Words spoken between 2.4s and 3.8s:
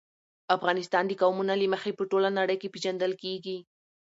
کې پېژندل کېږي.